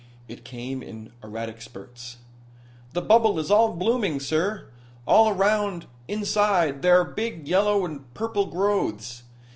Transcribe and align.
It 0.27 0.43
came 0.43 0.81
in 0.81 1.11
erratic 1.23 1.61
spurts. 1.61 2.17
"The 2.93 3.03
bubble 3.03 3.37
is 3.37 3.51
all 3.51 3.71
blooming, 3.75 4.19
sir. 4.19 4.65
All 5.05 5.29
around 5.29 5.85
inside 6.07 6.81
there 6.81 7.01
are 7.01 7.05
big 7.05 7.47
yellow 7.47 7.85
and 7.85 8.11
purple 8.15 8.47
growths. 8.47 9.21